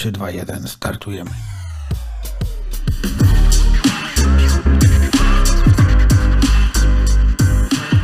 3, 0.00 0.12
2, 0.12 0.30
1, 0.30 0.68
startujemy. 0.68 1.30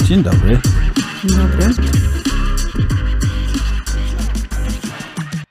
Dzień 0.05 0.23
dobry. 0.23 0.61
Dzień 1.25 1.37
dobry. 1.37 1.69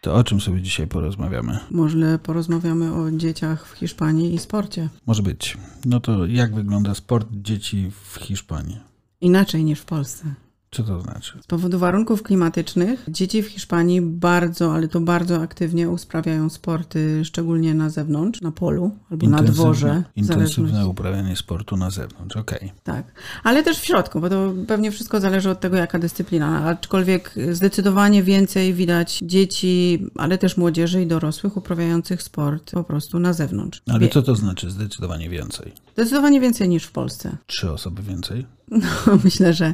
To 0.01 0.15
o 0.15 0.23
czym 0.23 0.41
sobie 0.41 0.61
dzisiaj 0.61 0.87
porozmawiamy? 0.87 1.59
Może 1.71 2.19
porozmawiamy 2.19 2.93
o 2.93 3.12
dzieciach 3.12 3.67
w 3.67 3.77
Hiszpanii 3.77 4.35
i 4.35 4.39
sporcie. 4.39 4.89
Może 5.05 5.23
być. 5.23 5.57
No 5.85 5.99
to 5.99 6.25
jak 6.25 6.55
wygląda 6.55 6.96
sport 6.96 7.27
dzieci 7.31 7.91
w 8.03 8.15
Hiszpanii? 8.19 8.79
Inaczej 9.21 9.63
niż 9.63 9.79
w 9.79 9.85
Polsce. 9.85 10.44
Co 10.76 10.83
to 10.83 11.01
znaczy? 11.01 11.39
Z 11.42 11.47
powodu 11.47 11.79
warunków 11.79 12.23
klimatycznych 12.23 13.05
dzieci 13.07 13.44
w 13.44 13.47
Hiszpanii 13.47 14.01
bardzo, 14.01 14.74
ale 14.74 14.87
to 14.87 14.99
bardzo 14.99 15.42
aktywnie 15.42 15.89
usprawiają 15.89 16.49
sporty, 16.49 17.25
szczególnie 17.25 17.73
na 17.73 17.89
zewnątrz, 17.89 18.41
na 18.41 18.51
polu 18.51 18.91
albo 19.11 19.27
na 19.27 19.43
dworze. 19.43 20.03
Intensywne 20.15 20.88
uprawianie 20.88 21.35
sportu 21.35 21.77
na 21.77 21.89
zewnątrz, 21.89 22.38
okej. 22.38 22.71
Tak, 22.84 23.05
ale 23.43 23.63
też 23.63 23.79
w 23.79 23.85
środku, 23.85 24.20
bo 24.20 24.29
to 24.29 24.53
pewnie 24.67 24.91
wszystko 24.91 25.20
zależy 25.20 25.49
od 25.49 25.59
tego, 25.59 25.77
jaka 25.77 25.99
dyscyplina. 25.99 26.65
Aczkolwiek 26.65 27.35
zdecydowanie 27.51 28.23
więcej 28.23 28.73
widać 28.73 29.20
dzieci, 29.23 30.05
ale 30.15 30.37
też 30.37 30.57
młodzieży 30.57 31.01
i 31.01 31.07
dorosłych 31.07 31.57
uprawiających 31.57 32.23
sport 32.23 32.71
po 32.71 32.84
prostu 32.84 33.20
na 33.20 33.34
zewnątrz. 33.34 33.81
Ale 33.87 34.07
co 34.07 34.21
to 34.21 34.35
znaczy 34.35 34.71
zdecydowanie 34.71 35.29
więcej? 35.29 35.71
Zdecydowanie 35.93 36.39
więcej 36.39 36.70
niż 36.70 36.84
w 36.84 36.91
Polsce. 36.91 37.37
Trzy 37.48 37.71
osoby 37.71 38.03
więcej? 38.03 38.45
No, 38.71 38.87
myślę, 39.23 39.53
że 39.53 39.73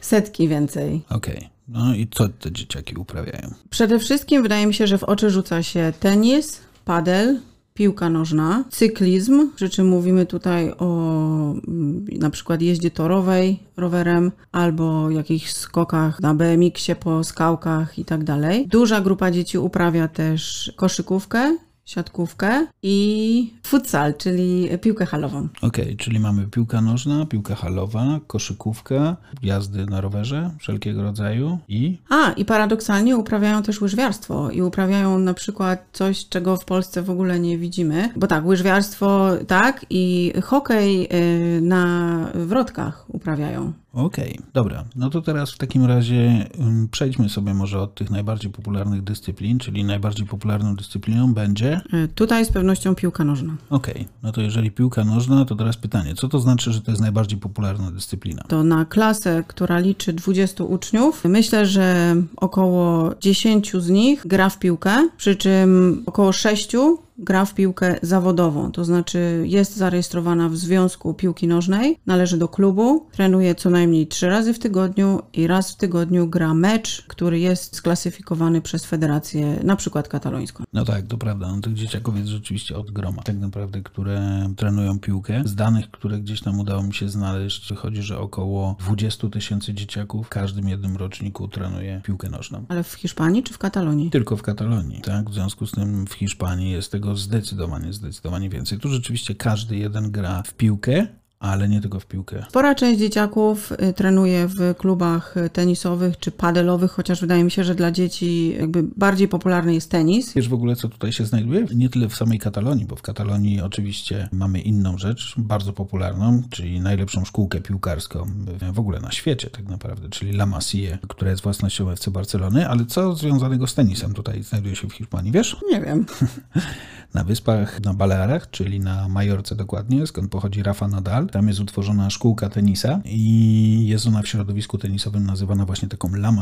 setki 0.00 0.48
więcej. 0.48 1.02
Okej. 1.10 1.48
No 1.68 1.94
i 1.94 2.08
co 2.10 2.28
te 2.28 2.52
dzieciaki 2.52 2.94
uprawiają? 2.96 3.54
Przede 3.70 3.98
wszystkim 3.98 4.42
wydaje 4.42 4.66
mi 4.66 4.74
się, 4.74 4.86
że 4.86 4.98
w 4.98 5.04
oczy 5.04 5.30
rzuca 5.30 5.62
się 5.62 5.92
tenis, 6.00 6.60
padel, 6.84 7.40
piłka 7.76 8.10
nożna, 8.10 8.64
cyklizm, 8.70 9.50
przy 9.56 9.70
czym 9.70 9.86
mówimy 9.88 10.26
tutaj 10.26 10.72
o 10.78 11.54
mm, 11.68 12.06
na 12.12 12.30
przykład 12.30 12.62
jeździe 12.62 12.90
torowej 12.90 13.58
rowerem 13.76 14.32
albo 14.52 15.10
jakichś 15.10 15.52
skokach 15.52 16.20
na 16.20 16.34
BMX-ie 16.34 16.96
po 16.96 17.24
skałkach 17.24 17.98
i 17.98 18.04
tak 18.04 18.24
dalej. 18.24 18.66
Duża 18.68 19.00
grupa 19.00 19.30
dzieci 19.30 19.58
uprawia 19.58 20.08
też 20.08 20.72
koszykówkę, 20.76 21.56
siatkówkę 21.86 22.66
i 22.82 23.54
futsal, 23.62 24.14
czyli 24.14 24.68
piłkę 24.80 25.06
halową. 25.06 25.48
Okej, 25.62 25.96
czyli 25.96 26.20
mamy 26.20 26.46
piłka 26.46 26.80
nożna, 26.80 27.26
piłka 27.26 27.54
halowa, 27.54 28.20
koszykówka, 28.26 29.16
jazdy 29.42 29.86
na 29.86 30.00
rowerze 30.00 30.50
wszelkiego 30.58 31.02
rodzaju 31.02 31.58
i 31.68 31.98
A, 32.08 32.32
i 32.32 32.44
paradoksalnie 32.44 33.16
uprawiają 33.16 33.62
też 33.62 33.80
łyżwiarstwo 33.80 34.50
i 34.50 34.62
uprawiają 34.62 35.18
na 35.18 35.34
przykład 35.34 35.84
coś, 35.92 36.28
czego 36.28 36.56
w 36.56 36.64
Polsce 36.64 37.02
w 37.02 37.10
ogóle 37.10 37.40
nie 37.40 37.58
widzimy. 37.58 38.10
Bo 38.16 38.26
tak, 38.26 38.46
łyżwiarstwo 38.46 39.30
tak 39.46 39.86
i 39.90 40.32
hokej 40.42 41.08
y, 41.56 41.60
na 41.60 41.86
wrotkach 42.34 43.04
uprawiają. 43.08 43.72
Okej, 43.96 44.38
dobra. 44.54 44.84
No 44.96 45.10
to 45.10 45.22
teraz 45.22 45.52
w 45.52 45.58
takim 45.58 45.84
razie 45.84 46.46
przejdźmy 46.90 47.28
sobie 47.28 47.54
może 47.54 47.80
od 47.80 47.94
tych 47.94 48.10
najbardziej 48.10 48.52
popularnych 48.52 49.02
dyscyplin, 49.02 49.58
czyli 49.58 49.84
najbardziej 49.84 50.26
popularną 50.26 50.76
dyscypliną 50.76 51.34
będzie. 51.34 51.80
Y, 51.94 52.08
Tutaj 52.08 52.44
z 52.44 52.48
pewnością 52.52 52.94
piłka 52.94 53.24
nożna. 53.24 53.56
Okej, 53.70 54.08
no 54.22 54.32
to 54.32 54.40
jeżeli 54.40 54.70
piłka 54.70 55.04
nożna, 55.04 55.44
to 55.44 55.54
teraz 55.54 55.76
pytanie, 55.76 56.14
co 56.14 56.28
to 56.28 56.40
znaczy, 56.40 56.72
że 56.72 56.80
to 56.80 56.90
jest 56.90 57.00
najbardziej 57.02 57.38
popularna 57.38 57.90
dyscyplina? 57.90 58.42
To 58.48 58.64
na 58.64 58.84
klasę, 58.84 59.44
która 59.48 59.78
liczy 59.78 60.12
20 60.12 60.64
uczniów, 60.64 61.24
myślę, 61.24 61.66
że 61.66 62.16
około 62.36 63.14
10 63.20 63.72
z 63.78 63.88
nich 63.90 64.26
gra 64.26 64.48
w 64.48 64.58
piłkę, 64.58 65.08
przy 65.16 65.36
czym 65.36 66.02
około 66.06 66.32
6 66.32 66.72
gra 67.18 67.44
w 67.44 67.54
piłkę 67.54 67.98
zawodową, 68.02 68.72
to 68.72 68.84
znaczy 68.84 69.42
jest 69.46 69.76
zarejestrowana 69.76 70.48
w 70.48 70.56
Związku 70.56 71.14
Piłki 71.14 71.48
Nożnej, 71.48 71.98
należy 72.06 72.38
do 72.38 72.48
klubu, 72.48 73.06
trenuje 73.12 73.54
co 73.54 73.70
najmniej 73.70 74.06
3 74.06 74.28
razy 74.28 74.54
w 74.54 74.58
tygodniu 74.58 75.22
i 75.32 75.46
raz 75.46 75.72
w 75.72 75.76
tygodniu 75.76 76.28
gra 76.28 76.54
mecz, 76.54 77.04
który 77.08 77.38
jest 77.38 77.76
sklasyfikowany 77.76 78.60
przez 78.60 78.84
federację, 78.84 79.60
na 79.64 79.76
przykład 79.76 80.08
katalońską. 80.08 80.64
No 80.72 80.84
tak, 80.84 81.06
to 81.06 81.18
prawda. 81.18 81.52
No, 81.52 81.60
tych 81.60 81.74
dzieciaków 81.74 82.16
jest 82.16 82.28
rzeczywiście 82.28 82.76
od 82.76 82.90
groma, 82.90 83.22
tak 83.22 83.36
naprawdę, 83.36 83.82
które 83.82 84.48
trenują 84.56 84.98
piłkę. 84.98 85.42
Z 85.44 85.54
danych, 85.54 85.90
które 85.90 86.18
gdzieś 86.18 86.40
tam 86.40 86.60
udało 86.60 86.82
mi 86.82 86.94
się 86.94 87.08
znaleźć, 87.08 87.68
wychodzi, 87.68 88.02
że 88.02 88.18
około 88.18 88.76
20 88.80 89.28
tysięcy 89.28 89.74
dzieciaków 89.74 90.26
w 90.26 90.28
każdym 90.28 90.68
jednym 90.68 90.96
roczniku 90.96 91.48
trenuje 91.48 92.00
piłkę 92.04 92.28
nożną. 92.28 92.64
Ale 92.68 92.82
w 92.82 92.92
Hiszpanii 92.92 93.42
czy 93.42 93.54
w 93.54 93.58
Katalonii? 93.58 94.10
Tylko 94.10 94.36
w 94.36 94.42
Katalonii, 94.42 95.00
tak? 95.00 95.30
W 95.30 95.34
związku 95.34 95.66
z 95.66 95.72
tym 95.72 96.06
w 96.06 96.12
Hiszpanii 96.12 96.70
jest 96.70 96.92
tego 96.92 97.05
zdecydowanie, 97.14 97.92
zdecydowanie 97.92 98.48
więcej. 98.50 98.78
Tu 98.78 98.88
rzeczywiście 98.88 99.34
każdy 99.34 99.76
jeden 99.76 100.10
gra 100.10 100.42
w 100.42 100.54
piłkę, 100.54 101.06
ale 101.38 101.68
nie 101.68 101.80
tylko 101.80 102.00
w 102.00 102.06
piłkę. 102.06 102.44
Spora 102.48 102.74
część 102.74 103.00
dzieciaków 103.00 103.72
y, 103.72 103.92
trenuje 103.92 104.46
w 104.46 104.74
klubach 104.78 105.36
y, 105.36 105.50
tenisowych 105.50 106.18
czy 106.18 106.30
padelowych, 106.30 106.90
chociaż 106.90 107.20
wydaje 107.20 107.44
mi 107.44 107.50
się, 107.50 107.64
że 107.64 107.74
dla 107.74 107.90
dzieci 107.90 108.56
jakby 108.60 108.82
bardziej 108.82 109.28
popularny 109.28 109.74
jest 109.74 109.90
tenis. 109.90 110.34
Wiesz 110.34 110.48
w 110.48 110.54
ogóle, 110.54 110.76
co 110.76 110.88
tutaj 110.88 111.12
się 111.12 111.26
znajduje? 111.26 111.66
Nie 111.74 111.88
tyle 111.88 112.08
w 112.08 112.16
samej 112.16 112.38
Katalonii, 112.38 112.86
bo 112.86 112.96
w 112.96 113.02
Katalonii 113.02 113.60
oczywiście 113.60 114.28
mamy 114.32 114.60
inną 114.60 114.98
rzecz, 114.98 115.34
bardzo 115.38 115.72
popularną, 115.72 116.42
czyli 116.50 116.80
najlepszą 116.80 117.24
szkółkę 117.24 117.60
piłkarską 117.60 118.26
w 118.72 118.78
ogóle 118.78 119.00
na 119.00 119.12
świecie 119.12 119.50
tak 119.50 119.68
naprawdę, 119.68 120.08
czyli 120.08 120.30
La 120.30 120.46
Masia, 120.46 120.98
która 121.08 121.30
jest 121.30 121.42
własnością 121.42 121.90
FC 121.90 122.10
Barcelony, 122.10 122.68
ale 122.68 122.86
co 122.86 123.14
związanego 123.14 123.66
z 123.66 123.74
tenisem 123.74 124.14
tutaj 124.14 124.42
znajduje 124.42 124.76
się 124.76 124.88
w 124.88 124.92
Hiszpanii, 124.92 125.32
wiesz? 125.32 125.56
Nie 125.70 125.80
wiem. 125.80 126.06
Na 127.16 127.24
wyspach, 127.24 127.80
na 127.80 127.94
Balearach, 127.94 128.50
czyli 128.50 128.80
na 128.80 129.08
Majorce 129.08 129.54
dokładnie, 129.54 130.06
skąd 130.06 130.30
pochodzi 130.30 130.62
Rafa 130.62 130.88
Nadal. 130.88 131.26
Tam 131.26 131.48
jest 131.48 131.60
utworzona 131.60 132.10
szkółka 132.10 132.48
tenisa 132.48 133.00
i 133.04 133.84
jest 133.86 134.06
ona 134.06 134.22
w 134.22 134.28
środowisku 134.28 134.78
tenisowym 134.78 135.26
nazywana 135.26 135.64
właśnie 135.64 135.88
taką 135.88 136.08
La 136.14 136.32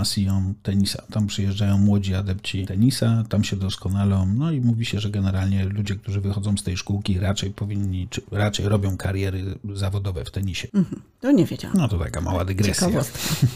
tenisa. 0.62 1.02
Tam 1.12 1.26
przyjeżdżają 1.26 1.78
młodzi 1.78 2.14
adepci 2.14 2.66
tenisa, 2.66 3.24
tam 3.28 3.44
się 3.44 3.56
doskonalą, 3.56 4.26
no 4.26 4.52
i 4.52 4.60
mówi 4.60 4.84
się, 4.84 5.00
że 5.00 5.10
generalnie 5.10 5.64
ludzie, 5.64 5.94
którzy 5.96 6.20
wychodzą 6.20 6.56
z 6.56 6.62
tej 6.62 6.76
szkółki 6.76 7.18
raczej 7.18 7.50
powinni, 7.50 8.08
czy 8.10 8.22
raczej 8.30 8.68
robią 8.68 8.96
kariery 8.96 9.44
zawodowe 9.74 10.24
w 10.24 10.30
tenisie. 10.30 10.68
To 11.20 11.30
nie 11.30 11.44
wiedziałam. 11.44 11.76
No 11.76 11.88
to 11.88 11.98
taka 11.98 12.20
mała 12.20 12.44
dygresja. 12.44 12.88